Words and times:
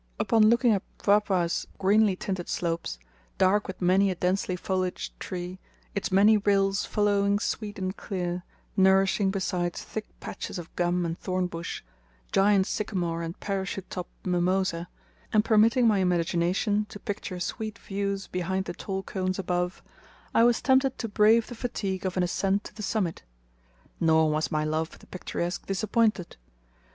Upon 0.19 0.49
looking 0.49 0.71
at 0.71 0.81
Mpwapwa's 1.03 1.67
greenly 1.77 2.15
tinted 2.15 2.49
slopes, 2.49 2.97
dark 3.37 3.67
with 3.67 3.83
many 3.83 4.09
a 4.09 4.15
densely 4.15 4.55
foliaged 4.55 5.11
tree; 5.19 5.59
its 5.93 6.11
many 6.11 6.39
rills 6.39 6.85
flowing 6.85 7.37
sweet 7.37 7.77
and 7.77 7.95
clear, 7.95 8.41
nourishing 8.75 9.29
besides 9.29 9.83
thick 9.83 10.07
patches 10.19 10.57
of 10.57 10.75
gum 10.75 11.05
and 11.05 11.19
thorn 11.19 11.45
bush, 11.45 11.83
giant 12.31 12.65
sycamore 12.65 13.21
and 13.21 13.39
parachute 13.39 13.91
topped 13.91 14.25
mimosa, 14.25 14.87
and 15.31 15.45
permitting 15.45 15.87
my 15.87 15.99
imagination 15.99 16.87
to 16.89 16.99
picture 16.99 17.39
sweet 17.39 17.77
views 17.77 18.25
behind 18.25 18.65
the 18.65 18.73
tall 18.73 19.03
cones 19.03 19.37
above, 19.37 19.83
I 20.33 20.45
was 20.45 20.63
tempted 20.63 20.97
to 20.97 21.09
brave 21.09 21.45
the 21.45 21.53
fatigue 21.53 22.07
of 22.07 22.17
an 22.17 22.23
ascent 22.23 22.63
to 22.63 22.73
the 22.73 22.81
summit. 22.81 23.21
Nor 23.99 24.31
was 24.31 24.49
my 24.49 24.63
love 24.63 24.89
for 24.89 24.97
the 24.97 25.05
picturesque 25.05 25.67
disappointed. 25.67 26.37